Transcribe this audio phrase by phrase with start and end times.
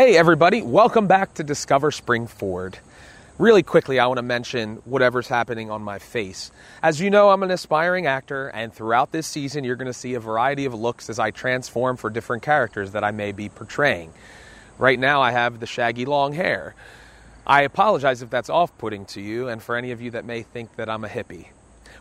[0.00, 2.78] Hey, everybody, welcome back to Discover Spring Ford.
[3.36, 6.50] Really quickly, I want to mention whatever's happening on my face.
[6.82, 10.14] As you know, I'm an aspiring actor, and throughout this season, you're going to see
[10.14, 14.14] a variety of looks as I transform for different characters that I may be portraying.
[14.78, 16.74] Right now, I have the shaggy long hair.
[17.46, 20.44] I apologize if that's off putting to you, and for any of you that may
[20.44, 21.48] think that I'm a hippie.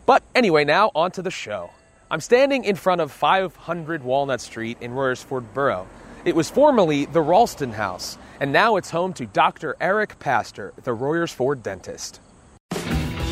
[0.06, 1.72] But anyway, now on to the show.
[2.10, 5.86] I'm standing in front of 500 Walnut Street in Royersford Borough.
[6.26, 9.78] It was formerly the Ralston House, and now it's home to Dr.
[9.80, 12.20] Eric Pastor, the Royersford dentist.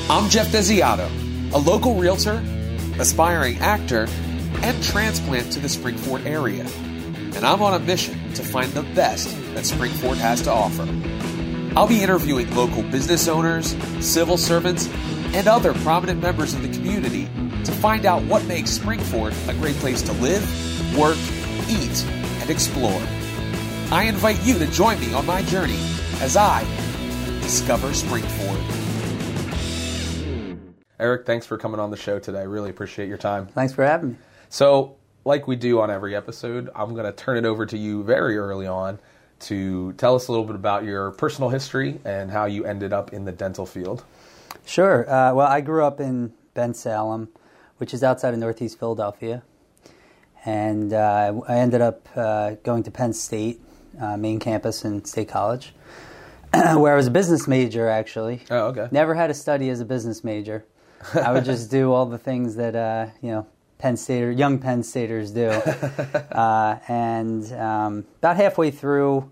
[0.09, 1.09] I'm Jeff Desiato,
[1.53, 2.41] a local realtor,
[2.97, 4.07] aspiring actor,
[4.61, 6.65] and transplant to the Springford area.
[7.35, 10.87] And I'm on a mission to find the best that Springford has to offer.
[11.77, 14.87] I'll be interviewing local business owners, civil servants,
[15.33, 17.25] and other prominent members of the community
[17.65, 20.41] to find out what makes Springford a great place to live,
[20.97, 21.17] work,
[21.69, 22.05] eat,
[22.47, 23.01] and explore.
[23.91, 25.79] I invite you to join me on my journey
[26.19, 26.65] as I
[27.41, 28.63] discover Springford.
[30.99, 32.39] Eric, thanks for coming on the show today.
[32.39, 33.47] I really appreciate your time.
[33.47, 34.15] Thanks for having me.
[34.49, 38.03] So, like we do on every episode, I'm going to turn it over to you
[38.03, 38.97] very early on
[39.41, 43.13] to tell us a little bit about your personal history and how you ended up
[43.13, 44.03] in the dental field.
[44.65, 45.07] Sure.
[45.07, 47.27] Uh, well, I grew up in Bensalem,
[47.77, 49.43] which is outside of Northeast Philadelphia,
[50.45, 53.59] and uh, I ended up uh, going to Penn State,
[53.99, 55.73] uh, main campus in State College,
[56.53, 57.87] where I was a business major.
[57.87, 58.87] Actually, Oh, okay.
[58.91, 60.65] never had to study as a business major.
[61.13, 64.83] I would just do all the things that uh, you know Penn Stater, young Penn
[64.83, 65.47] Staters do.
[66.31, 69.29] uh, and um, about halfway through,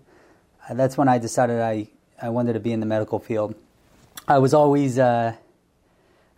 [0.68, 1.88] uh, that's when I decided I,
[2.20, 3.54] I wanted to be in the medical field.
[4.28, 5.34] I was always uh,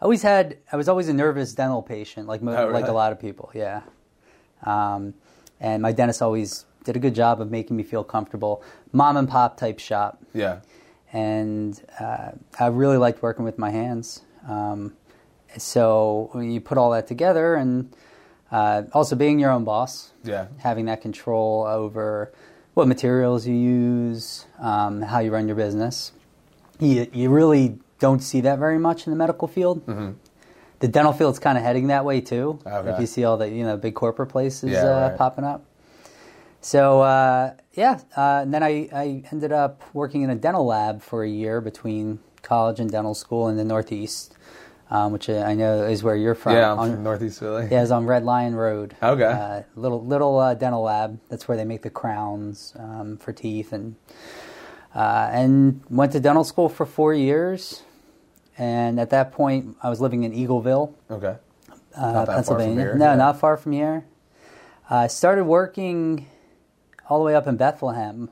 [0.01, 3.13] always had I was always a nervous dental patient, like mo- Oh, like a lot
[3.13, 3.51] of people.
[3.55, 3.83] Yeah.
[4.65, 5.15] Um,
[5.61, 8.63] and my dentist always did a good job of making me feel comfortable.
[8.93, 10.61] Mom and pop type shop Yeah.
[11.13, 14.23] and uh, I really liked working with my hands.
[14.49, 14.95] Um,
[15.57, 17.95] so you put all that together, and
[18.53, 20.47] uh, also being your own boss, Yeah.
[20.59, 22.33] having that control over
[22.75, 26.13] what materials you use, um, how you run your business,
[26.79, 29.85] you, you really don't see that very much in the medical field.
[29.87, 30.13] Mm-hmm.
[30.81, 32.61] The dental field's kind of heading that way too.
[32.65, 32.91] Okay.
[32.91, 35.19] If you see all the you know big corporate places Yeah, uh, right.
[35.19, 35.65] popping up.
[36.61, 41.03] So uh, yeah, uh, and then I, I ended up working in a dental lab
[41.03, 44.35] for a year between college and dental school in the Northeast,
[44.91, 46.55] um, which I know is where you're from.
[46.55, 47.69] yeah, I'm on, from Northeast Philly.
[47.71, 48.97] yeah, it's on Red Lion Road.
[49.03, 49.25] Okay.
[49.25, 51.19] Uh, little little uh, dental lab.
[51.29, 53.95] That's where they make the crowns um, for teeth, and
[54.95, 57.83] uh, and went to dental school for four years.
[58.59, 61.37] And at that point, I was living in Eagleville, Okay.
[61.97, 62.75] uh, Not that far from Pennsylvania.
[62.81, 63.15] here, no, yeah.
[63.17, 64.05] not far from here.
[64.91, 66.27] I started working
[67.09, 68.31] all the way up in Bethlehem.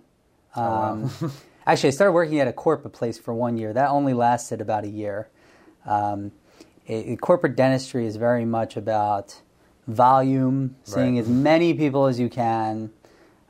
[0.56, 0.92] Oh, wow.
[0.92, 1.10] Um,
[1.66, 3.72] actually, I started working at a corporate place for one year.
[3.72, 5.28] That only lasted about a year.
[5.86, 6.32] Um,
[6.86, 9.41] it- it- corporate dentistry is very much about
[9.86, 11.20] volume, seeing Right.
[11.22, 12.91] as many people as you can.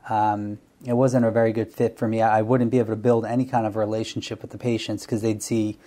[0.09, 2.21] Um, it wasn't a very good fit for me.
[2.21, 5.21] I I wouldn't be able to build any kind of relationship with the patients because
[5.23, 5.79] they'd see,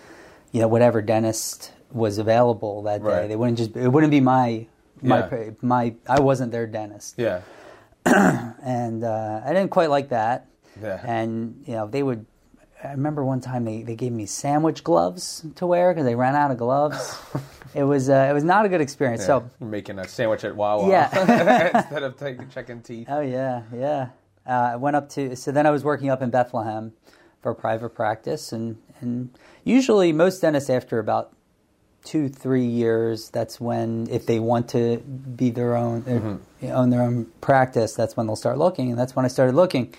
[0.52, 3.08] you know, whatever dentist was available that day.
[3.08, 3.28] Right.
[3.28, 3.76] They wouldn't just.
[3.76, 4.66] It wouldn't be my
[5.02, 5.50] my Yeah.
[5.62, 5.94] my.
[6.06, 7.40] I wasn't their dentist Yeah.
[8.04, 10.46] and uh, I didn't quite like that.
[10.82, 11.00] Yeah.
[11.04, 12.26] And you know, they would.
[12.82, 16.34] I remember one time they, they gave me sandwich gloves to wear because they ran
[16.34, 17.18] out of gloves.
[17.74, 19.20] it was uh, it was not a good experience.
[19.22, 19.26] Yeah.
[19.26, 21.08] So You're making a sandwich at Wawa Yeah.
[21.78, 23.06] instead of taking checking teeth.
[23.10, 24.08] oh yeah yeah.
[24.46, 26.92] Uh, I went up to so then I was working up in Bethlehem
[27.42, 29.28] for a private practice and and
[29.64, 31.32] usually most dentists after about
[32.02, 37.02] two three years that's when if they want to be their own their, own their
[37.02, 39.92] own practice that's when they'll start looking and that's when I started looking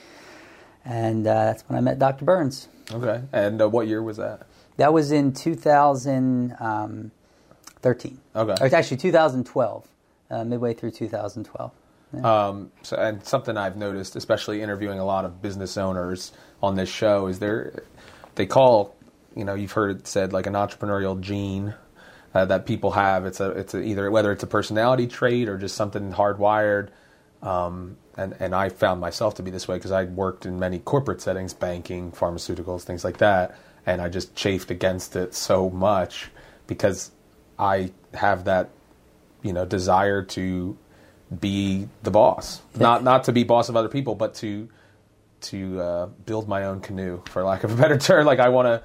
[0.85, 2.25] and uh, that's when I met Dr.
[2.25, 2.67] Burns.
[2.91, 3.21] Okay.
[3.31, 4.47] And uh, what year was that?
[4.77, 8.19] That was in 2013.
[8.35, 8.51] Okay.
[8.51, 9.87] Or it's actually 2012,
[10.29, 11.71] uh, midway through 2012.
[12.23, 16.89] Um, so, and something I've noticed, especially interviewing a lot of business owners on this
[16.89, 17.83] show, is there
[18.35, 18.93] they call
[19.35, 21.73] you know you've heard it said like an entrepreneurial gene
[22.33, 23.25] uh, that people have.
[23.25, 26.89] It's a it's a, either whether it's a personality trait or just something hardwired.
[27.41, 30.79] Um, and and I found myself to be this way because I worked in many
[30.79, 33.55] corporate settings, banking, pharmaceuticals, things like that,
[33.85, 36.29] and I just chafed against it so much
[36.67, 37.11] because
[37.57, 38.69] I have that
[39.43, 40.77] you know desire to
[41.39, 44.67] be the boss not not to be boss of other people but to
[45.39, 48.65] to uh, build my own canoe for lack of a better term like i want
[48.65, 48.83] to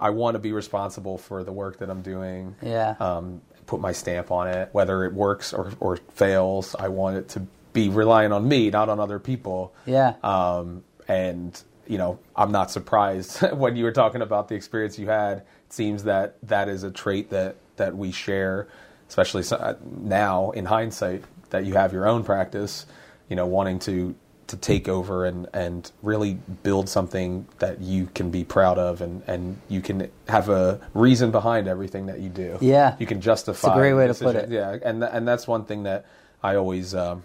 [0.00, 2.94] i want to be responsible for the work that i'm doing Yeah.
[3.00, 7.28] um, put my stamp on it whether it works or, or fails i want it
[7.30, 7.40] to
[7.72, 10.14] be relying on me not on other people Yeah.
[10.22, 15.06] um, and you know, I'm not surprised when you were talking about the experience you
[15.08, 15.38] had.
[15.66, 18.68] It seems that that is a trait that that we share,
[19.06, 22.86] especially uh, now in hindsight that you have your own practice.
[23.28, 24.14] You know, wanting to
[24.46, 29.22] to take over and and really build something that you can be proud of and
[29.26, 32.58] and you can have a reason behind everything that you do.
[32.60, 32.96] Yeah.
[32.98, 33.68] you can justify.
[33.68, 34.50] It's a great way to put it.
[34.50, 36.06] Yeah, and and that's one thing that
[36.42, 36.94] I always.
[36.94, 37.22] Um,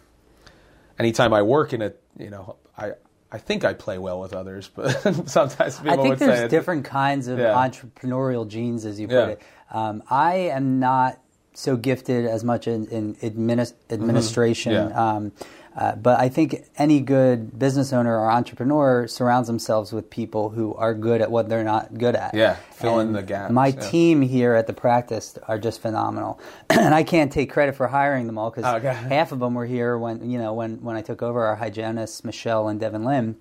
[0.97, 2.91] anytime I work in it, you know, I
[3.31, 4.89] I think I play well with others, but
[5.29, 7.53] sometimes people I think would there's different kinds of Yeah.
[7.53, 9.27] entrepreneurial genes, as you put Yeah.
[9.27, 9.41] it.
[9.71, 11.19] Um, I am not
[11.53, 14.73] so gifted as much in, in adminis- administration.
[14.73, 14.89] Mm-hmm.
[14.89, 15.09] Yeah.
[15.15, 15.31] Um,
[15.79, 20.73] uh, but I think any good business owner or entrepreneur surrounds themselves with people who
[20.75, 22.33] are good at what they're not good at.
[22.35, 23.79] Yeah, fill in the gaps, My yeah.
[23.89, 26.39] team here at the practice are just phenomenal,
[26.69, 28.93] and I can't take credit for hiring them all because Oh, Okay.
[29.15, 31.45] half of them were here when you know when when I took over.
[31.45, 33.37] Our hygienists Michelle and Devin Lim.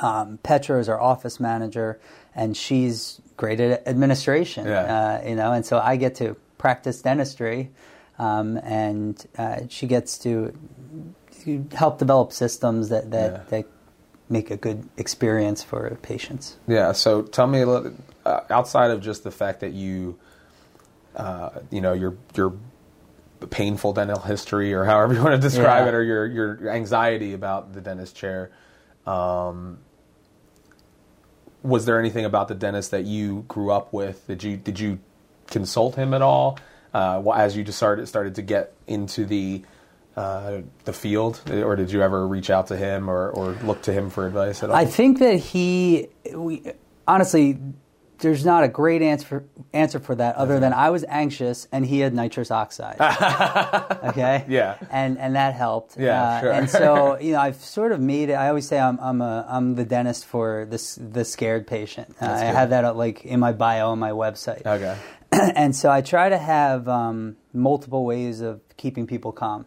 [0.00, 1.98] Um, Petra is our office manager,
[2.34, 4.66] and she's great at administration.
[4.66, 4.80] Yeah.
[5.22, 7.70] Uh, you know, and so I get to practice dentistry,
[8.18, 10.54] um, and uh, she gets to,
[11.44, 13.40] to help develop systems that that, Yeah.
[13.50, 13.66] that
[14.28, 16.56] make a good experience for patients.
[16.68, 16.92] Yeah.
[16.92, 17.92] So tell me a little
[18.24, 20.18] uh, outside of just the fact that you,
[21.16, 22.54] uh, you know, your your
[23.50, 25.88] painful dental history or however you want to describe Yeah.
[25.88, 28.50] it, or your your anxiety about the dentist chair.
[29.06, 29.78] Um,
[31.62, 34.26] was there anything about the dentist that you grew up with?
[34.26, 34.98] Did you did you
[35.48, 36.58] consult him at all
[36.94, 39.62] uh, as you just started started to get into the
[40.16, 43.92] uh, the field, or did you ever reach out to him or, or look to
[43.92, 44.76] him for advice at all?
[44.76, 46.62] I think that he, we,
[47.06, 47.58] honestly,
[48.20, 51.84] there's not a great answer for, answer for that other than I was anxious and
[51.84, 53.00] he had nitrous oxide.
[54.10, 54.44] okay.
[54.48, 54.76] Yeah.
[54.90, 55.96] And and that helped.
[55.98, 56.52] Yeah, Uh, sure.
[56.52, 58.34] And so you know, I've sort of made it.
[58.34, 62.14] I always say I'm I'm a I'm the dentist for this the scared patient.
[62.20, 64.66] Uh, I have that uh, like in my bio on my website.
[64.66, 64.96] okay.
[65.32, 69.64] and so I try to have um, multiple ways of keeping people calm.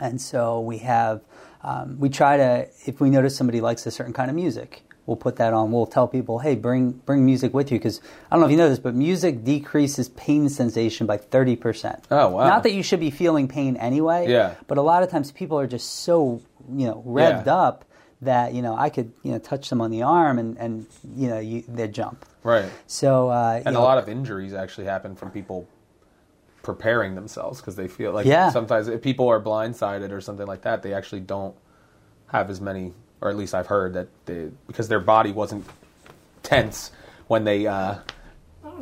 [0.00, 1.20] And so we have,
[1.62, 5.16] um, we try to, if we notice somebody likes a certain kind of music, we'll
[5.16, 5.72] put that on.
[5.72, 8.00] We'll tell people, hey, bring bring music with you because
[8.30, 12.06] I don't know if you know this, but music decreases pain sensation by thirty percent.
[12.10, 12.48] Oh, wow.
[12.48, 14.28] Not that you should be feeling pain anyway.
[14.28, 14.54] Yeah.
[14.68, 16.40] But a lot of times people are just so
[16.72, 17.54] you know revved Yeah.
[17.56, 17.84] up
[18.22, 20.86] that you know I could you know touch them on the arm and and
[21.16, 22.24] you know you, they jump.
[22.42, 22.70] Right.
[22.86, 25.66] So uh, And know, a lot of injuries actually happen from people
[26.62, 28.50] preparing themselves because they feel like Yeah.
[28.50, 31.54] sometimes if people are blindsided or something like that, they actually don't
[32.28, 35.64] have as many, or at least I've heard that they because their body wasn't
[36.42, 36.90] tense
[37.28, 37.66] when they.
[37.66, 37.96] Uh,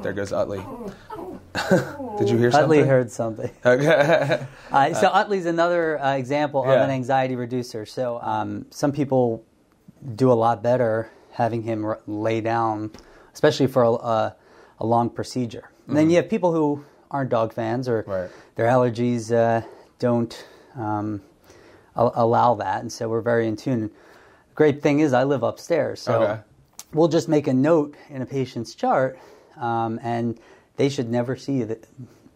[0.03, 0.59] there goes Utley.
[2.19, 2.65] Did you hear something?
[2.65, 3.51] Utley heard something.
[3.65, 4.45] Okay.
[4.71, 6.85] Uh, so Utley's another uh, example of Yeah.
[6.85, 7.87] an anxiety reducer.
[7.87, 9.43] So um, some people
[10.15, 12.91] do a lot better having him r- lay down,
[13.33, 14.37] especially for a, a,
[14.81, 15.71] a long procedure.
[15.87, 18.05] And then you have people who aren't dog fans or.
[18.07, 18.31] Right.
[18.57, 19.65] their allergies uh,
[19.99, 20.47] don't
[20.77, 21.21] um,
[21.97, 23.91] a- allow that, and so we're very in tune.
[24.55, 26.41] Great thing is I live upstairs, so Okay.
[26.93, 29.19] we'll just make a note in a patient's chart,
[29.57, 30.39] um, and
[30.77, 31.79] they should never see the,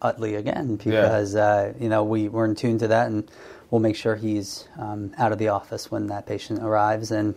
[0.01, 3.29] Utley again because uh, you know we we're in tune to that, and
[3.71, 7.35] we'll make sure he's um, out of the office when that patient arrives and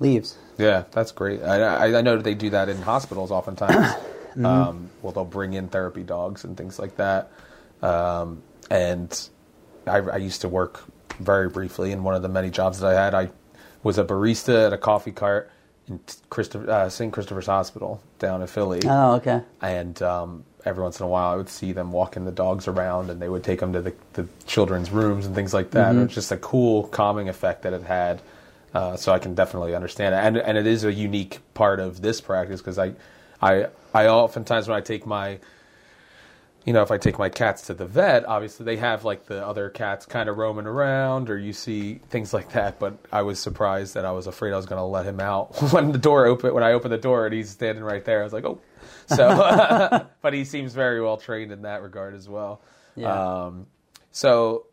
[0.00, 0.36] leaves.
[0.58, 1.42] Yeah, that's great.
[1.42, 1.60] I,
[1.92, 3.94] I, I know they do that in hospitals oftentimes.
[4.44, 7.30] um, well, they'll bring in therapy dogs and things like that.
[7.82, 9.28] Um, and
[9.86, 10.84] I, I used to work
[11.18, 13.14] very briefly in one of the many jobs that I had.
[13.14, 13.30] I
[13.82, 15.50] was a barista at a coffee cart
[15.88, 17.12] in Christopher, uh, St.
[17.12, 18.80] Christopher's Hospital down in Philly.
[18.84, 19.42] Oh, okay.
[19.62, 23.10] and um, every once in a while I would see them walking the dogs around,
[23.10, 25.94] and they would take them to the, the children's rooms and things like that.
[25.94, 28.20] It was just a cool calming effect that it had.
[28.74, 32.02] Uh, so I can definitely understand it, and and it is a unique part of
[32.02, 32.92] this practice because I,
[33.40, 35.38] I I oftentimes when I take my
[36.68, 39.42] you know, if I take my cats to the vet, obviously they have like the
[39.42, 42.78] other cats kind of roaming around, or you see things like that.
[42.78, 45.56] But I was surprised that I was afraid I was going to let him out
[45.72, 46.52] when the door opened.
[46.52, 48.60] When I opened the door and he's standing right there, I was like, oh.
[49.06, 52.60] So, but he seems very well trained in that regard as well.
[52.96, 53.44] Yeah.
[53.46, 53.66] Um,
[54.10, 54.66] so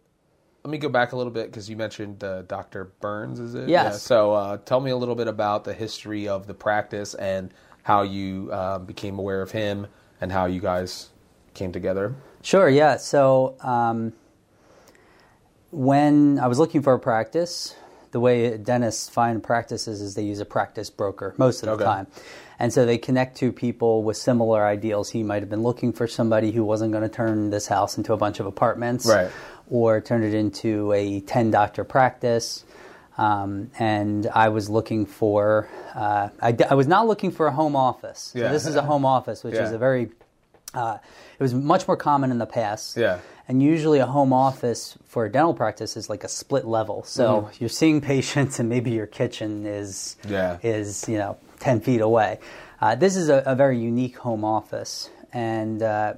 [0.66, 2.92] let me go back a little bit because you mentioned uh, Dr.
[3.00, 3.70] Burns, is it?
[3.70, 3.86] Yes.
[3.86, 3.92] Yeah.
[3.92, 7.54] So uh, tell me a little bit about the history of the practice and
[7.86, 9.86] how you um, became aware of him
[10.20, 11.10] and how you guys
[11.54, 12.16] came together.
[12.42, 12.98] Sure, yeah.
[12.98, 14.12] So um,
[15.70, 17.76] when I was looking for a practice,
[18.10, 21.84] the way dentists find practices is they use a practice broker most of the Okay.
[21.84, 22.08] time.
[22.58, 25.12] And so they connect to people with similar ideals.
[25.12, 28.14] He might have been looking for somebody who wasn't going to turn this house into
[28.14, 29.30] a bunch of apartments Right.
[29.70, 32.64] or turn it into a 10 doctor practice.
[33.18, 37.76] Um, and I was looking for, uh, I, I was not looking for a home
[37.76, 38.32] office.
[38.34, 38.52] So Yeah.
[38.52, 40.10] this is a home office, which is a very,
[40.74, 40.98] uh,
[41.40, 42.98] it was much more common in the past.
[42.98, 43.20] Yeah.
[43.48, 47.04] And usually a home office for a dental practice is like a split level.
[47.04, 50.34] So you're seeing patients and maybe your kitchen is, Mm-hmm.
[50.34, 50.58] Yeah.
[50.64, 52.40] is you know, 10 feet away.
[52.82, 55.10] Uh, this is a, a very unique home office.
[55.32, 56.16] And uh,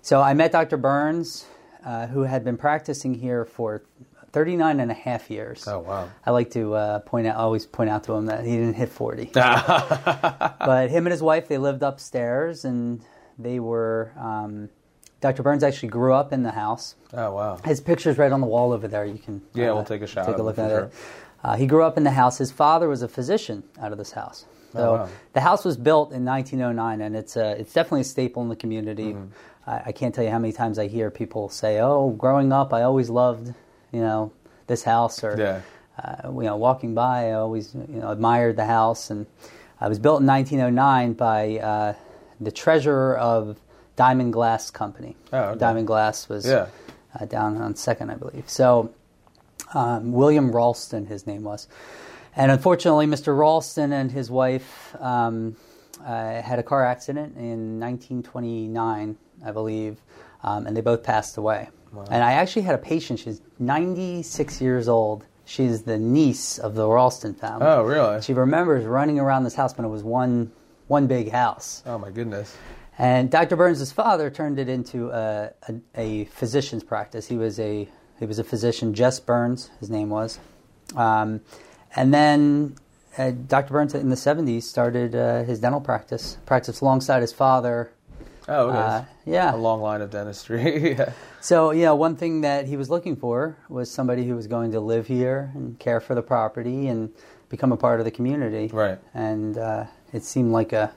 [0.00, 0.78] so I met Dr.
[0.78, 1.44] Burns,
[1.84, 3.82] uh, who had been practicing here for
[4.32, 5.66] 39 and a half years.
[5.66, 6.08] Oh, wow.
[6.24, 8.88] I like to uh, point out, always point out to him that he didn't hit
[8.90, 9.30] 40.
[9.34, 13.02] but him and his wife, they lived upstairs and
[13.38, 14.68] they were, um,
[15.20, 15.42] Dr.
[15.42, 16.94] Burns actually grew up in the house.
[17.12, 17.58] Oh wow.
[17.64, 19.04] His picture's right on the wall over there.
[19.04, 20.84] You can Yeah, uh, we'll take a shot Take a look at sure.
[20.84, 20.92] it.
[21.42, 22.38] Uh, he grew up in the house.
[22.38, 24.46] His father was a physician out of this house.
[24.72, 25.08] So Oh, wow.
[25.32, 28.54] the house was built in 1909, and it's a, it's definitely a staple in the
[28.56, 29.14] community.
[29.14, 29.32] Mm-hmm.
[29.68, 32.72] I, I can't tell you how many times I hear people say, "Oh, growing up,
[32.72, 33.52] I always loved,
[33.92, 34.32] you know,
[34.66, 35.60] this house," or Yeah.
[36.02, 39.10] uh, you know, walking by, I always you know admired the house.
[39.10, 39.26] And
[39.82, 41.94] it was built in 1909 by uh,
[42.40, 43.58] the treasurer of
[43.96, 45.16] Diamond Glass Company.
[45.32, 45.58] Oh, okay.
[45.58, 46.66] Diamond Glass was Yeah.
[47.18, 48.48] uh, down on Second, I believe.
[48.48, 48.90] So
[49.74, 51.68] um, William Ralston, his name was,
[52.36, 53.36] and unfortunately, Mr.
[53.36, 55.56] Ralston and his wife um,
[56.04, 59.98] uh, had a car accident in 1929, I believe,
[60.42, 61.68] um, and they both passed away.
[62.10, 63.18] And I actually had a patient.
[63.18, 65.26] She's 96 years old.
[65.44, 67.66] She's the niece of the Ralston family.
[67.66, 68.22] Oh really?
[68.22, 70.52] She remembers running around this house when it was one
[70.86, 71.82] one big house.
[71.86, 72.56] Oh my goodness.
[72.98, 73.56] And Dr.
[73.56, 77.26] Burns' father turned it into a, a, a physician's practice.
[77.26, 77.88] He was a
[78.20, 80.38] he was a physician, Jess Burns, his name was.
[80.94, 81.40] Um,
[81.96, 82.76] and then
[83.16, 83.72] uh, Dr.
[83.72, 87.92] Burns in the 70s started uh, his dental practice, practiced alongside his father.
[88.50, 88.78] Oh okay.
[88.78, 89.54] Uh, yeah.
[89.54, 90.94] A long line of dentistry.
[90.96, 91.12] yeah.
[91.40, 94.80] So, yeah, one thing that he was looking for was somebody who was going to
[94.80, 97.10] live here and care for the property and
[97.48, 98.66] become a part of the community.
[98.72, 98.98] Right.
[99.14, 100.92] And uh, it seemed like a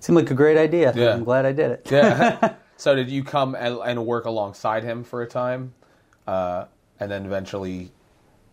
[0.00, 0.92] seemed like a great idea.
[0.94, 1.14] Yeah.
[1.14, 1.88] I'm glad I did it.
[1.90, 2.54] Yeah.
[2.76, 5.72] so did you come and, and work alongside him for a time,
[6.26, 6.64] uh,
[6.98, 7.92] and then eventually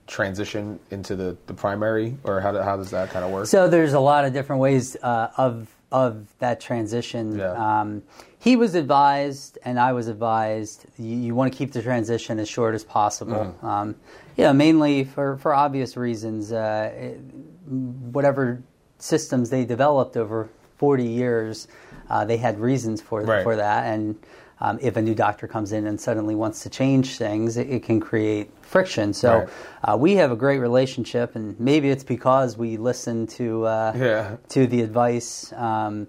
[0.05, 3.47] transition into the, the primary, or how, do, how does that kind of work?
[3.47, 7.37] So there's a lot of different ways uh, of of that transition.
[7.39, 7.51] Yeah.
[7.81, 8.03] Um,
[8.37, 10.85] he was advised, and I was advised.
[10.97, 13.33] You, you want to keep the transition as short as possible.
[13.33, 13.65] Mm-hmm.
[13.65, 13.95] Um,
[14.37, 16.51] you know, mainly for for obvious reasons.
[16.51, 17.19] Uh, it-
[17.69, 18.63] whatever
[18.97, 21.67] systems they developed over 40 years,
[22.09, 23.43] uh, they had reasons for Right.
[23.43, 24.15] for that, and.
[24.61, 27.83] Um, if a new doctor comes in and suddenly wants to change things, it, it
[27.83, 29.13] can create friction.
[29.13, 29.49] So Right.
[29.93, 34.35] uh, we have a great relationship, and maybe it's because we listen to uh, Yeah.
[34.49, 35.53] to the advice.
[35.53, 36.07] Um,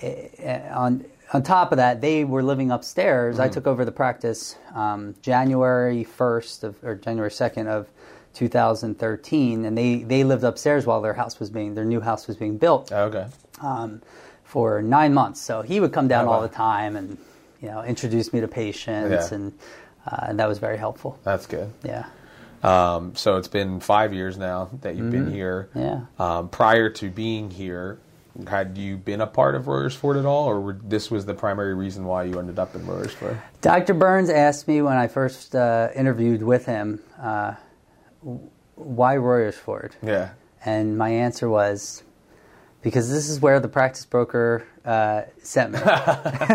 [0.00, 3.36] eh, eh, on on top of that, they were living upstairs.
[3.36, 3.44] Mm-hmm.
[3.44, 7.88] I took over the practice um, January first of or January second of
[8.34, 12.36] 2013, and they they lived upstairs while their house was being their new house was
[12.36, 13.26] being built Oh, okay.
[13.60, 14.02] um,
[14.44, 15.40] for nine months.
[15.40, 17.18] So he would come down Oh, all the time and
[17.62, 19.34] you know introduced me to patients, Yeah.
[19.36, 19.52] and
[20.06, 21.18] uh, and that was very helpful.
[21.24, 21.72] That's good.
[21.84, 22.06] Yeah.
[22.62, 25.68] Um, so it's been five years now that you've been here.
[25.74, 25.78] Mm-hmm.
[25.80, 26.00] Yeah.
[26.18, 27.98] Um, prior to being here,
[28.46, 31.74] had you been a part of Royersford at all, or were, this was the primary
[31.74, 33.36] reason why you ended up in Royersford?
[33.62, 33.94] Dr.
[33.94, 37.54] Burns asked me when I first uh, interviewed with him, uh,
[38.76, 39.92] why Royersford?
[40.02, 40.30] Yeah.
[40.64, 42.04] And my answer was,
[42.82, 45.78] because this is where the practice broker uh, sent me.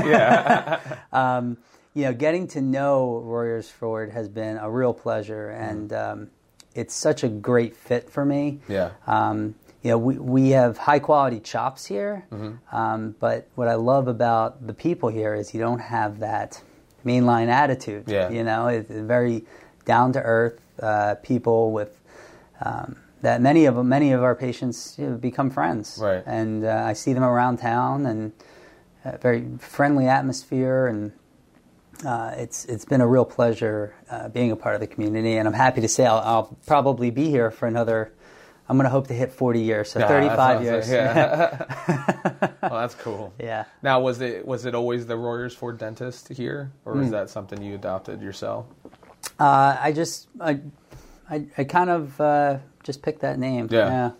[0.07, 0.79] Yeah.
[1.13, 1.57] um,
[1.93, 6.29] you know, getting to know Royersford has been a real pleasure, and um,
[6.75, 8.59] it's such a great fit for me.
[8.67, 8.91] Yeah.
[9.07, 12.75] Um, you know, we, we have high quality chops here, Mm-hmm.
[12.75, 16.61] um, but what I love about the people here is you don't have that
[17.03, 18.03] Main Line attitude.
[18.07, 18.29] Yeah.
[18.29, 19.45] You know, it's very
[19.85, 21.97] down to earth uh, people with
[22.61, 25.97] um, that many of them, many of our patients you know, become friends.
[26.01, 26.23] Right.
[26.25, 28.31] And uh, I see them around town and
[29.05, 31.11] a very friendly atmosphere and.
[32.05, 35.47] Uh, it's it's been a real pleasure uh, being a part of the community, and
[35.47, 38.13] I'm happy to say I'll, I'll probably be here for another.
[38.69, 40.87] I'm going to hope to hit 40 years, so Yeah, 35 years.
[40.91, 42.49] like- yeah.
[42.61, 43.33] well, that's cool.
[43.39, 43.65] Yeah.
[43.81, 46.99] Now, was it was it always the Royersford dentist here, or Hmm.
[46.99, 48.67] was that something you adopted yourself?
[49.39, 50.59] Uh, I just I
[51.29, 53.67] I, I kind of uh, just picked that name.
[53.71, 54.11] Yeah.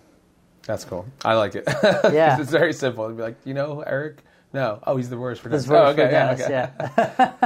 [0.63, 1.05] That's cool.
[1.23, 1.63] I like it.
[2.13, 2.39] Yeah.
[2.39, 3.05] it's very simple.
[3.05, 4.23] It'd be like, you know, Eric.
[4.53, 6.69] No, oh, he's the worst for, oh, for okay, yeah, Dennis, okay.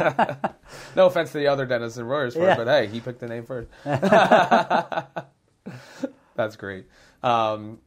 [0.06, 0.51] yeah.
[0.96, 2.56] No offense to the other dentists in Royersford, Yeah.
[2.56, 3.70] but hey, he picked the name first.
[6.36, 6.86] That's great.
[7.24, 7.80] Um,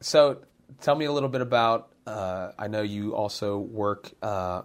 [0.00, 0.42] so,
[0.80, 1.88] tell me a little bit about.
[2.06, 4.62] Uh, I know you also work uh,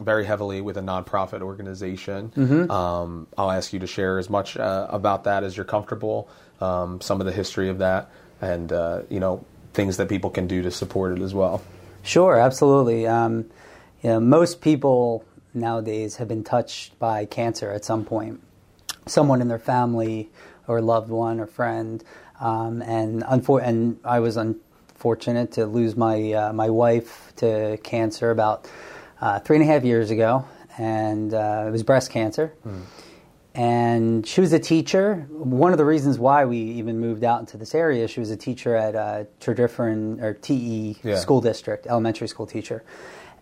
[0.00, 2.32] very heavily with a nonprofit organization.
[2.36, 2.70] Mm-hmm.
[2.70, 6.28] Um, I'll ask you to share as much uh, about that as you're comfortable,
[6.60, 10.46] um, some of the history of that, and uh, you know things that people can
[10.46, 11.62] do to support it as well.
[12.02, 13.06] Sure, absolutely.
[13.06, 13.50] Um,
[14.02, 18.40] you know, most people nowadays have been touched by cancer at some point.
[19.06, 20.30] Someone in their family
[20.66, 22.02] or loved one or friend,
[22.40, 28.30] um, and unfor- and I was unfortunate to lose my uh, my wife to cancer
[28.30, 28.68] about
[29.20, 30.44] uh, three and a half years ago,
[30.78, 32.52] and uh, it was breast cancer.
[33.52, 35.26] And she was a teacher.
[35.28, 38.36] One of the reasons why we even moved out into this area, she was a
[38.36, 41.16] teacher at uh, Tredyffrin or TE Yeah.
[41.16, 42.84] school district, elementary school teacher,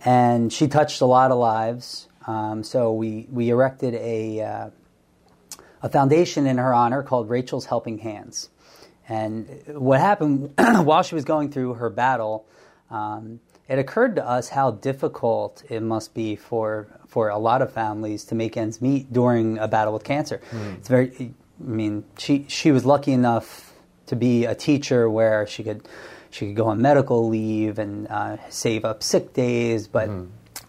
[0.04, 2.08] and she touched a lot of lives.
[2.26, 4.70] Um, so we we erected a uh,
[5.82, 8.48] a foundation in her honor called Rachel's Helping Hands.
[9.10, 12.46] And what happened while she was going through her battle,
[12.90, 17.72] um, it occurred to us how difficult it must be for for a lot of
[17.72, 20.40] families to make ends meet during a battle with cancer.
[20.74, 23.72] It's very, I mean, she she was lucky enough
[24.06, 25.86] to be a teacher where she could
[26.30, 30.08] she could go on medical leave and uh, save up sick days, but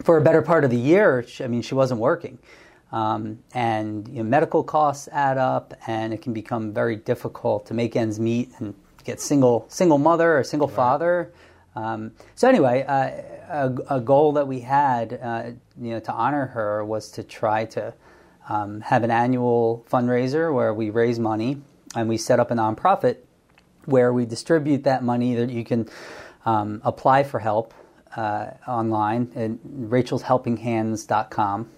[0.04, 2.40] for a better part of the year, she, I mean, she wasn't working.
[2.92, 7.74] Um, and you know, medical costs add up, and it can become very difficult to
[7.74, 11.32] make ends meet and get single single mother or single father.
[11.80, 13.12] Um, so anyway, uh,
[13.50, 17.66] a, a goal that we had, uh, you know, to honor her was to try
[17.66, 17.94] to
[18.50, 21.62] um, have an annual fundraiser where we raise money
[21.96, 23.18] and we set up a nonprofit
[23.86, 25.90] where we distribute that money that you can
[26.46, 27.74] um, apply for help
[28.16, 29.52] uh, online at
[29.90, 31.70] rachelshelpinghands.com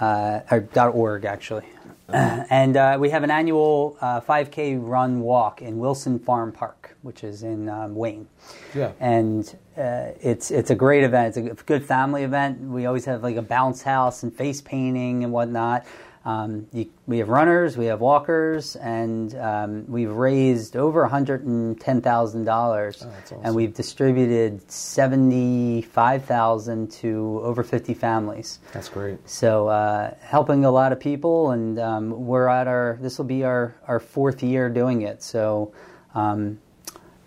[0.00, 1.66] uh, or .org actually.
[2.08, 7.22] And uh, we have an annual uh, 5K run walk in Wilson Farm Park, which
[7.22, 8.26] is in um, Wayne.
[8.74, 8.92] Yeah.
[8.98, 9.46] And
[9.76, 11.36] uh, it's it's a great event.
[11.36, 12.60] It's a good family event.
[12.60, 15.84] We always have like a bounce house and face painting and whatnot.
[16.28, 21.46] Um, you, we have runners, we have walkers, and um, we've raised over one hundred
[21.46, 23.40] and ten thousand dollars, that's awesome.
[23.44, 28.58] and we've distributed seventy five thousand to over fifty families.
[28.74, 29.18] That's great.
[29.26, 33.44] So uh, helping a lot of people, and um, we're at our this will be
[33.44, 35.22] our, our fourth year doing it.
[35.22, 35.72] So
[36.14, 36.58] um,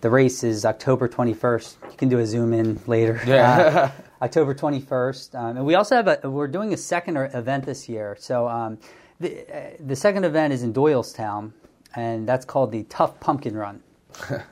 [0.02, 1.78] the race is October twenty first.
[1.90, 3.20] You can do a zoom in later.
[3.26, 3.92] Yeah.
[3.98, 7.64] Uh, October twenty first, um, and we also have a we're doing a second event
[7.64, 8.16] this year.
[8.20, 8.78] So um,
[9.18, 11.52] the uh, the second event is in Doylestown,
[11.96, 13.80] and that's called the Tough Pumpkin Run.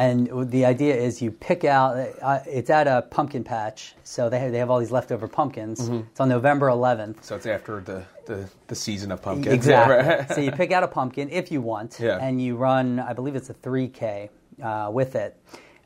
[0.00, 1.96] And the idea is you pick out.
[2.22, 5.80] Uh, it's at a pumpkin patch, so they have, they have all these leftover pumpkins.
[5.80, 6.06] Mm-hmm.
[6.12, 7.24] It's on November 11th.
[7.24, 9.52] So it's after the, the, the season of pumpkins.
[9.52, 10.34] Exactly.
[10.36, 12.18] So you pick out a pumpkin if you want, Yeah.
[12.22, 13.00] and you run.
[13.00, 14.28] I believe it's a 3K
[14.62, 15.36] uh, with it,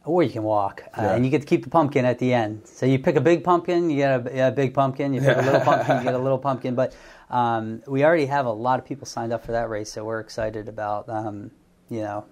[0.04, 1.14] or you can walk, uh, Yeah.
[1.14, 2.62] and you get to keep the pumpkin at the end.
[2.66, 5.14] So you pick a big pumpkin, you get a, a big pumpkin.
[5.14, 6.74] You pick a little pumpkin, you get a little pumpkin.
[6.74, 6.94] But
[7.30, 10.20] um, we already have a lot of people signed up for that race, so we're
[10.20, 11.50] excited about um,
[11.88, 12.24] you know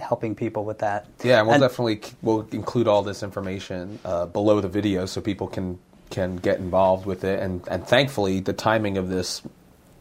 [0.00, 1.06] helping people with that.
[1.24, 5.20] Yeah, and we'll And- definitely we'll include all this information uh, below the video so
[5.20, 5.78] people can
[6.10, 7.40] can get involved with it.
[7.40, 9.42] And and thankfully, the timing of this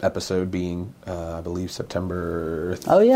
[0.02, 3.16] episode being, uh, I believe, September Oh, yeah.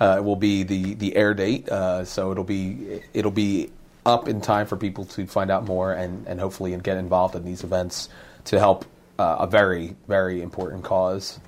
[0.00, 1.68] Uh, will be the the air date.
[1.68, 3.70] Uh, so it'll be it'll be
[4.04, 7.44] up in time for people to find out more and and hopefully get involved in
[7.44, 8.08] these events
[8.44, 8.84] to help
[9.18, 11.40] uh, a very very important cause.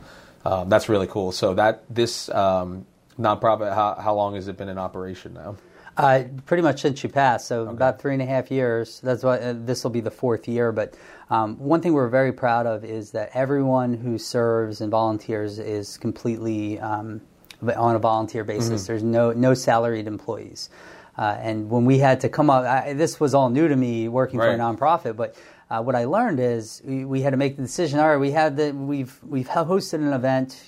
[0.44, 1.32] Um, that's really cool.
[1.32, 2.86] So that this um,
[3.18, 5.56] nonprofit, how, how long has it been in operation now?
[5.96, 9.00] Uh, pretty much since you passed, so about three and a half years.
[9.00, 10.70] That's why uh, this will be the fourth year.
[10.70, 10.94] But
[11.28, 15.98] um, one thing we're very proud of is that everyone who serves and volunteers is
[15.98, 17.20] completely um,
[17.62, 18.86] on a volunteer basis.
[18.86, 20.70] There's no no salaried employees.
[21.16, 24.08] Uh, and when we had to come up, I, this was all new to me
[24.08, 25.16] working for a nonprofit.
[25.16, 25.34] But
[25.68, 27.98] uh, what I learned is we, we had to make the decision.
[27.98, 30.60] All right, we have the we've we've hosted an event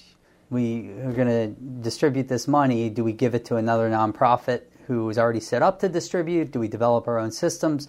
[0.50, 1.46] we are going to
[1.80, 2.90] distribute this money.
[2.90, 6.50] Do we give it to another nonprofit who is already set up to distribute?
[6.50, 7.86] Do we develop our own systems?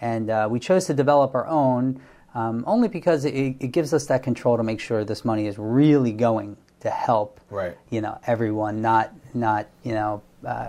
[0.00, 2.00] And uh, we chose to develop our own
[2.34, 5.58] um, only because it, it gives us that control to make sure this money is
[5.58, 7.76] really going to help, Right.
[7.90, 8.80] you know, everyone.
[8.80, 10.22] Not not you know.
[10.46, 10.68] Uh,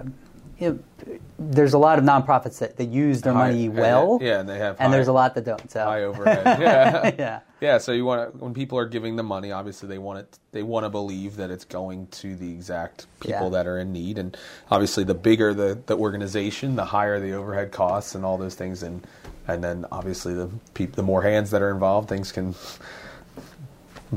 [0.57, 4.39] you know, there's a lot of nonprofits that, that use their High- money well, yeah,
[4.39, 5.69] and they have and there's a lot that don't.
[5.69, 6.45] So High overhead.
[6.61, 7.11] Yeah.
[7.19, 10.19] yeah, Yeah, so you want to, when people are giving the money, obviously they want
[10.19, 10.39] it.
[10.53, 13.49] They want to believe that it's going to the exact people Yeah.
[13.49, 14.37] that are in need, and
[14.71, 18.81] obviously the bigger the, the organization, the higher the overhead costs and all those things,
[18.81, 19.05] and
[19.49, 22.55] and then obviously the peop, the more hands that are involved, things can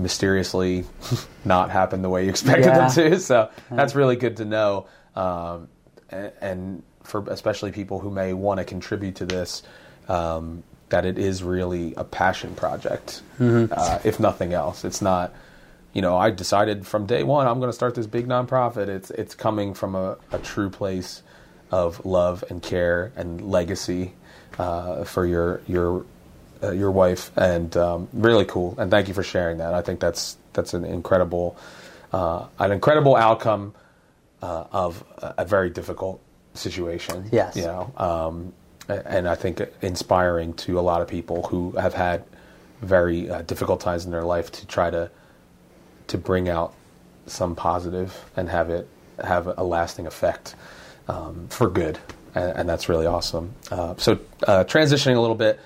[0.03, 0.85] mysteriously
[1.45, 2.89] not happen the way you expected Yeah.
[2.89, 3.21] them to.
[3.21, 5.69] So that's really good to know, um,
[6.11, 9.63] and, and for especially people who may want to contribute to this.
[10.09, 14.87] Um, that it is really a passion project, uh, if nothing else.
[14.87, 15.35] It's not,
[15.93, 18.89] you know, I decided from day one I'm going to start this big nonprofit.
[18.89, 21.23] It's it's coming from a, a true place
[21.71, 24.15] of love and care and legacy
[24.59, 26.07] uh, for your your
[26.63, 28.75] uh, your wife, and um, really cool.
[28.79, 29.75] And thank you for sharing that.
[29.75, 31.57] I think that's that's an incredible
[32.13, 33.75] uh, an incredible outcome
[34.43, 36.21] uh, of a, a very difficult
[36.55, 37.29] situation.
[37.31, 37.57] Yes.
[37.57, 38.53] you know, um,
[38.89, 42.25] and I think inspiring to a lot of people who have had
[42.81, 45.11] very uh, difficult times in their life to try to
[46.07, 46.73] to bring out
[47.27, 48.89] some positive and have it
[49.23, 50.55] have a lasting effect
[51.09, 51.99] um, for good,
[52.35, 53.55] and, and that's really awesome.
[53.71, 55.59] Uh, so, uh, transitioning a little bit,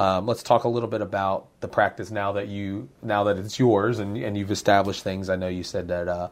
[0.00, 3.58] um, let's talk a little bit about the practice now that you now that it's
[3.58, 5.28] yours and and you've established things.
[5.28, 6.28] I know you said that uh,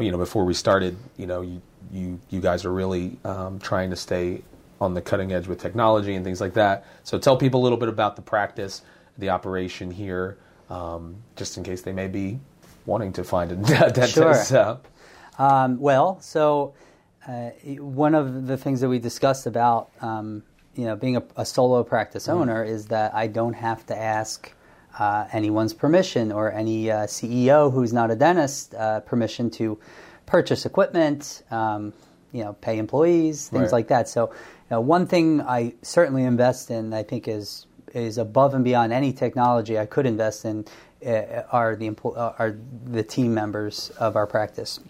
[0.00, 3.90] you know before we started, you know you you you guys are really um, trying
[3.90, 4.42] to stay
[4.80, 6.84] on the cutting edge with technology and things like that.
[7.04, 8.82] So, tell people a little bit about the practice,
[9.18, 10.36] the operation here,
[10.70, 12.40] um, just in case they may be
[12.86, 13.56] wanting to find a
[13.90, 14.14] dentist.
[14.14, 14.30] Sure.
[14.30, 14.34] Uh,
[15.38, 16.74] Um, well, so
[17.28, 20.42] uh, one of the things that we discussed about um,
[20.74, 24.52] you know being a, a solo practice owner is that I don't have to ask
[24.98, 29.78] uh, anyone's permission or any uh, CEO who's not a dentist uh, permission to
[30.26, 31.92] purchase equipment, um,
[32.32, 33.72] you know, pay employees, things Right.
[33.72, 34.08] like that.
[34.08, 34.36] So, you
[34.70, 39.12] know, one thing I certainly invest in, I think, is is above and beyond any
[39.12, 40.64] technology I could invest in
[41.06, 42.56] uh, are the uh, are
[42.86, 44.80] the team members of our practice.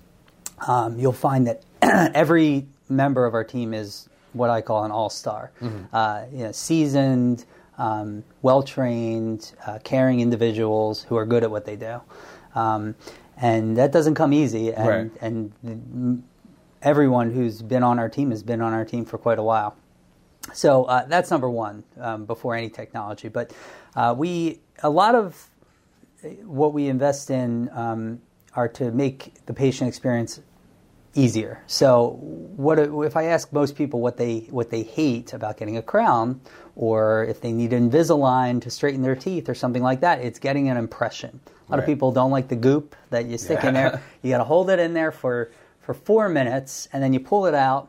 [0.66, 1.62] Um, you'll find that
[2.14, 5.52] every member of our team is what I call an all-star,
[5.92, 7.44] uh, you know, seasoned,
[7.78, 12.00] um, well-trained, uh, caring individuals who are good at what they do,
[12.54, 12.94] um,
[13.36, 14.72] and that doesn't come easy.
[14.72, 15.10] And, Right.
[15.20, 16.22] and
[16.82, 19.76] everyone who's been on our team has been on our team for quite a while.
[20.52, 23.28] So uh, that's number one um, before any technology.
[23.28, 23.52] But
[23.96, 25.48] uh, we a lot of
[26.44, 28.20] what we invest in um,
[28.54, 30.40] are to make the patient experience
[31.14, 31.62] easier.
[31.66, 32.18] So
[32.56, 36.40] what if I ask most people what they what they hate about getting a crown,
[36.76, 40.20] or if they need Invisalign to straighten their teeth or something like that?
[40.20, 41.40] It's getting an impression.
[41.68, 44.02] A lot of people don't like the goop that you stick in there.
[44.22, 45.50] You got to hold it in there for
[45.80, 47.88] for four minutes, and then you pull it out,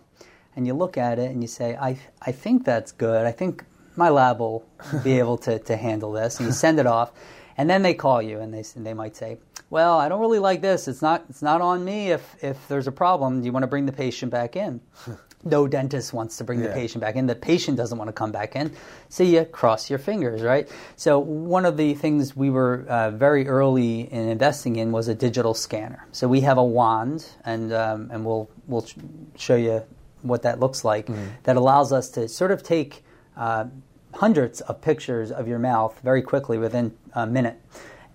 [0.56, 3.26] and you look at it, and you say, "I I think that's good.
[3.26, 4.66] I think my lab will
[5.04, 7.12] be able to to handle this." And you send it off,
[7.58, 9.38] and then they call you, and they they might say,
[9.76, 10.88] "Well, I don't really like this.
[10.88, 12.12] It's not it's not on me.
[12.12, 14.80] If if there's a problem, do you want to bring the patient back in?"
[15.44, 17.28] no dentist wants to bring the patient back in.
[17.28, 18.72] The patient doesn't want to come back in.
[19.10, 20.72] So you cross your fingers, right?
[20.96, 25.14] So one of the things we were uh, very early in investing in was a
[25.14, 26.08] digital scanner.
[26.14, 28.88] So we have a wand, and um, and we'll we'll
[29.36, 29.84] show you
[30.22, 31.10] what that looks like.
[31.44, 33.04] That allows us to sort of take
[33.36, 33.66] uh,
[34.14, 37.62] hundreds of pictures of your mouth very quickly within a minute.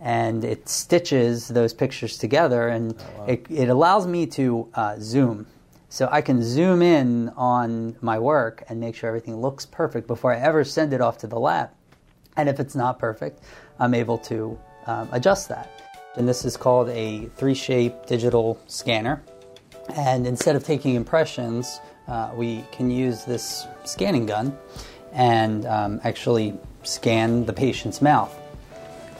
[0.02, 2.94] And it stitches those pictures together, and
[3.28, 5.46] it, it allows me to uh, zoom.
[5.90, 10.32] So I can zoom in on my work and make sure everything looks perfect before
[10.32, 11.70] I ever send it off to the lab.
[12.36, 13.42] And if it's not perfect,
[13.80, 15.68] I'm able to um, adjust that.
[16.16, 19.22] And this is called a 3Shape digital scanner.
[19.96, 24.56] And instead of taking impressions, uh, we can use this scanning gun
[25.12, 28.39] and um, actually scan the patient's mouth.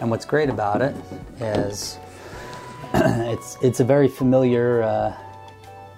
[0.00, 0.94] And what's great about it
[1.40, 1.98] is
[2.94, 5.16] it's, it's a very familiar uh,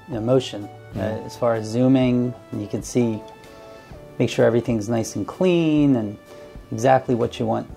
[0.08, 0.68] motion.
[0.96, 3.22] Uh, as far as zooming, you can see,
[4.18, 6.18] make sure everything's nice and clean and
[6.70, 7.70] exactly what you want.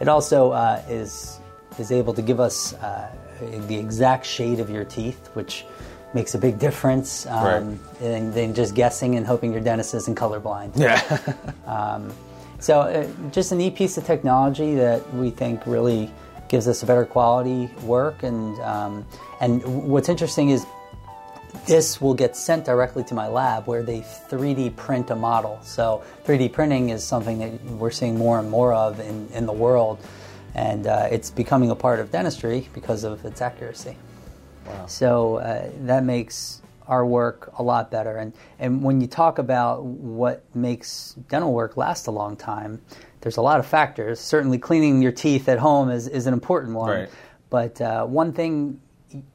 [0.00, 1.38] It also uh, is
[1.78, 3.08] is able to give us uh,
[3.68, 5.64] the exact shade of your teeth, which
[6.14, 10.76] makes a big difference um, than, than just guessing and hoping your dentist isn't colorblind.
[10.76, 10.98] yeah.
[12.60, 16.10] So, uh, just a neat piece of technology that we think really
[16.48, 18.22] gives us a better quality work.
[18.22, 19.06] And um,
[19.40, 20.66] and what's interesting is
[21.66, 25.60] this will get sent directly to my lab where they 3D print a model.
[25.62, 29.52] So, 3D printing is something that we're seeing more and more of in, in the
[29.52, 29.98] world,
[30.54, 33.96] and uh, it's becoming a part of dentistry because of its accuracy.
[34.86, 38.16] So uh, that makes our work a lot better.
[38.16, 42.80] And and when you talk about what makes dental work last a long time,
[43.20, 44.18] there's a lot of factors.
[44.20, 46.90] Certainly, cleaning your teeth at home is, is an important one.
[46.90, 47.08] Right.
[47.50, 48.80] But uh, one thing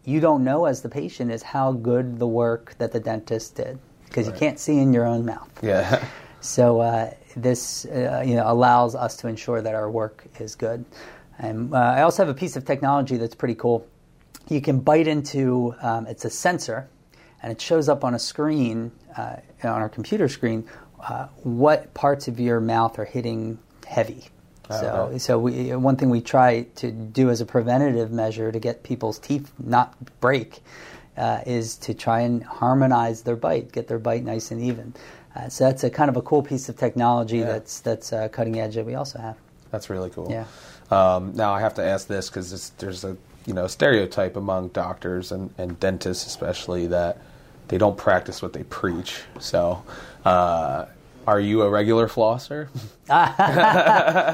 [0.03, 3.79] you don't know as the patient is how good the work that the dentist did
[4.05, 5.49] because you can't see in your own mouth.
[5.61, 6.05] Yeah.
[6.43, 10.83] So uh, this uh, you know allows us to ensure that our work is good.
[11.39, 13.87] And uh, I also have a piece of technology that's pretty cool.
[14.49, 16.89] You can bite into um, it's a sensor,
[17.43, 20.65] and it shows up on a screen uh, on our computer screen
[21.01, 24.23] uh, what parts of your mouth are hitting heavy.
[24.69, 28.59] Oh, So, so we, one thing we try to do as a preventative measure to
[28.59, 30.63] get people's teeth not break
[31.17, 34.93] uh, is to try and harmonize their bite, get their bite nice and even.
[35.35, 37.45] Uh, so that's a kind of a cool piece of technology Yeah.
[37.45, 39.35] that's that's uh, cutting edge that we also have.
[39.71, 40.31] That's really cool.
[40.31, 40.45] Yeah.
[40.91, 45.31] Um, now I have to ask this because there's a you know stereotype among doctors
[45.31, 47.17] and, and dentists especially that
[47.67, 49.21] they don't practice what they preach.
[49.39, 49.83] So,
[50.25, 50.85] uh,
[51.25, 52.67] are you a regular flosser?
[53.09, 53.27] I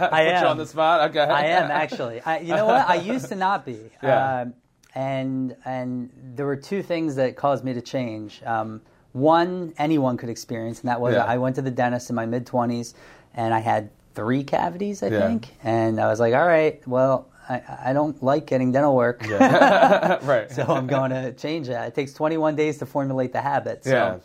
[0.09, 1.09] Put am you on the spot.
[1.11, 1.19] Okay.
[1.21, 2.21] I am actually.
[2.21, 2.89] I, you know what?
[2.89, 3.79] I used to not be.
[4.03, 4.41] Yeah.
[4.41, 4.53] Um,
[4.95, 8.41] and and there were two things that caused me to change.
[8.43, 8.81] Um,
[9.13, 11.23] one, anyone could experience, and that was Yeah.
[11.25, 12.95] I went to the dentist in my mid twenties,
[13.35, 15.19] and I had three cavities, I Yeah.
[15.27, 17.28] think, and I was like, all right, well.
[17.49, 20.47] I, I don't like getting dental work, right.
[20.55, 21.87] so I'm going to change that.
[21.87, 23.83] It takes 21 days to formulate the habit.
[23.83, 24.17] So Yeah.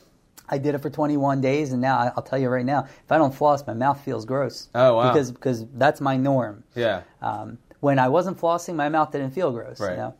[0.50, 3.16] I did it for 21 days, and now I'll tell you right now, if I
[3.16, 4.68] don't floss, my mouth feels gross.
[4.74, 5.10] Oh, wow.
[5.10, 6.62] Because because that's my norm.
[6.74, 7.02] yeah.
[7.22, 9.80] Um, when I wasn't flossing, my mouth didn't feel gross.
[9.80, 9.92] Right.
[9.92, 10.14] You know?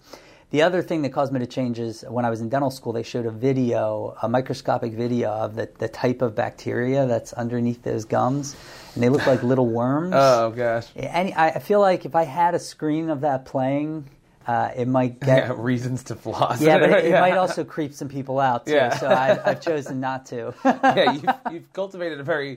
[0.50, 2.92] The other thing that caused me to change is when I was in dental school,
[2.92, 7.82] they showed a video, a microscopic video of the, the type of bacteria that's underneath
[7.82, 8.54] those gums,
[8.94, 10.14] and they look like little worms.
[10.36, 10.88] Oh gosh.
[10.96, 14.08] And I I feel like if I had a screen of that playing,
[14.46, 15.58] uh, it might Yeah, get.
[15.58, 16.60] reasons to floss.
[16.60, 17.20] Yeah, but it, it Yeah.
[17.20, 18.72] might also creep some people out too.
[18.72, 18.96] Yeah.
[18.98, 20.54] So I, I've chosen not to.
[20.64, 22.56] yeah, you've, you've cultivated a very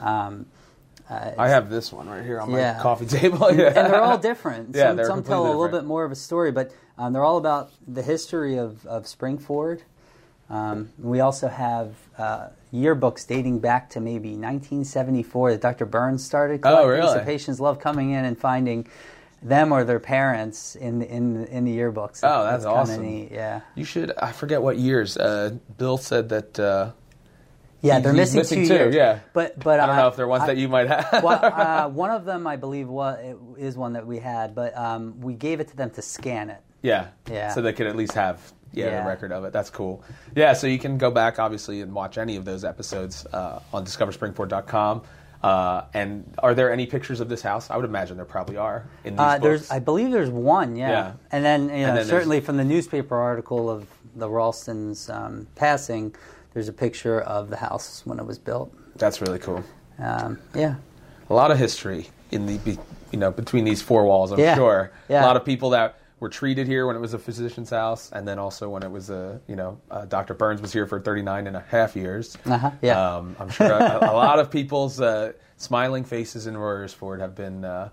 [1.10, 2.80] Um, I have this one right here on my Yeah.
[2.82, 3.52] coffee table.
[3.54, 3.68] Yeah.
[3.68, 4.76] and they're all different.
[4.76, 5.84] Yeah, some they're some tell a little different.
[5.86, 9.82] bit more of a story, but um, they're all about the history of, of Springford.
[10.50, 15.86] Um, we also have uh, yearbooks dating back to maybe 1974 that Dr.
[15.86, 16.86] Burns started collecting.
[16.86, 17.14] Oh, really?
[17.20, 18.88] So patients love coming in and finding
[19.42, 22.20] them or their parents in the, in the, in the yearbooks.
[22.24, 23.02] Oh, that's kinda awesome.
[23.04, 23.32] Neat.
[23.32, 24.12] Yeah, You should.
[24.18, 25.18] I forget what years.
[25.18, 26.60] Uh, Bill said that.
[26.60, 26.92] Uh,
[27.84, 28.96] yeah, they're missing, missing two two, years.
[28.96, 29.20] yeah.
[29.34, 31.22] but but I don't know if they're ones I- that you might have.
[31.24, 33.20] well, uh, one of them, I believe, was,
[33.58, 36.62] is one that we had, but um, we gave it to them to scan it.
[36.82, 37.08] yeah.
[37.30, 37.54] Yeah.
[37.54, 38.40] So they could at least have
[38.74, 39.04] yeah, Yeah.
[39.04, 39.54] a record of it.
[39.54, 40.04] That's cool.
[40.36, 40.54] Yeah.
[40.54, 45.04] So you can go back obviously and watch any of those episodes uh, on discoverspringford.com.
[45.44, 47.70] Uh, and are there any pictures of this house?
[47.70, 49.44] I would imagine there probably are in these Uh, books.
[49.44, 50.78] there's, I believe, there's one.
[50.78, 51.14] Yeah, Yeah.
[51.32, 56.16] and then you know, then certainly from the newspaper article of the Ralstons um, passing,
[56.54, 58.74] there's a picture of the house when it was built.
[58.98, 59.64] That's really cool.
[60.00, 60.76] Um, yeah,
[61.30, 62.78] a lot of history in the
[63.12, 64.32] you know between these four walls.
[64.32, 64.56] I'm Yeah.
[64.56, 65.24] sure Yeah.
[65.24, 68.28] a lot of people that were treated here when it was a physician's house, and
[68.28, 70.34] then also when it was a you know uh, Dr.
[70.34, 72.38] Burns was here for 39 and a half years.
[72.46, 73.16] Uh-huh, yeah.
[73.18, 77.66] Um, I'm sure a, a lot of people's uh, smiling faces in Royersford have been.
[77.66, 77.90] Uh,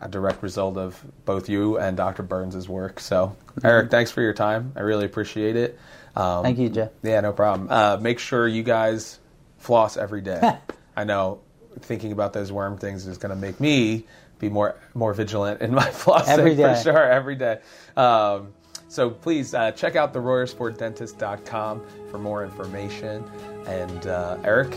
[0.00, 2.22] a direct result of both you and Dr.
[2.22, 3.00] Burns' work.
[3.00, 4.72] So, Eric, thanks for your time.
[4.76, 5.78] I really appreciate it.
[6.16, 6.42] Um, Mm-hmm.
[6.44, 6.90] Thank you, Jeff.
[7.02, 7.68] yeah, no problem.
[7.70, 9.18] Uh, make sure you guys
[9.58, 10.40] floss every day.
[10.96, 11.40] I know
[11.80, 14.04] thinking about those worm things is going to make me
[14.40, 16.74] be more more vigilant in my flossing Every day.
[16.74, 17.60] for sure every day.
[17.96, 18.52] Um,
[18.88, 23.22] so please uh, check out the RoyersfordDentist.com for more information.
[23.66, 24.74] And uh, Eric,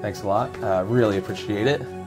[0.00, 0.50] thanks a lot.
[0.62, 1.97] Uh, really appreciate it.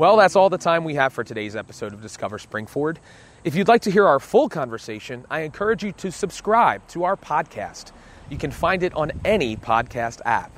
[0.00, 2.96] Well, that's all the time we have for today's episode of Discover Springford.
[3.44, 7.18] If you'd like to hear our full conversation, I encourage you to subscribe to our
[7.18, 7.92] podcast.
[8.30, 10.50] You can find it on any podcast app.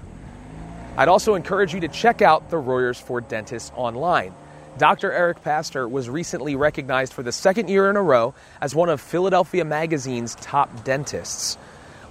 [0.97, 4.33] I'd also encourage you to check out the Royersford Dentists online.
[4.79, 5.11] Dr.
[5.11, 9.01] Eric Pastor was recently recognized for the second year in a row as one of
[9.01, 11.59] Philadelphia Magazine's top dentists.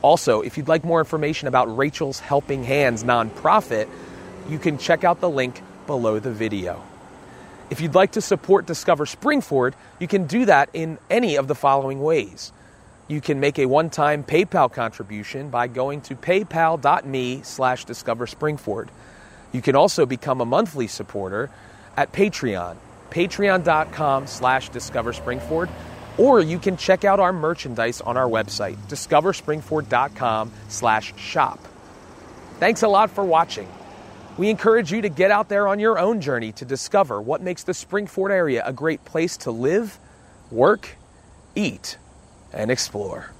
[0.01, 3.87] Also, if you'd like more information about Rachel's Helping Hands nonprofit,
[4.49, 6.83] you can check out the link below the video.
[7.71, 11.55] If you'd like to support Discover Springford, you can do that in any of the
[11.55, 12.51] following ways.
[13.07, 18.27] You can make a one-time PayPal contribution by going to paypal.me slash discover.
[19.53, 21.49] You can also become a monthly supporter
[21.95, 22.75] at Patreon,
[23.09, 25.13] patreon.com slash discover
[26.17, 31.59] or you can check out our merchandise on our website, discoverspringford.com slash shop.
[32.59, 33.67] Thanks a lot for watching.
[34.37, 37.63] We encourage you to get out there on your own journey to discover what makes
[37.63, 39.97] the Springford area a great place to live,
[40.49, 40.95] work,
[41.53, 41.97] eat,
[42.53, 43.31] and explore.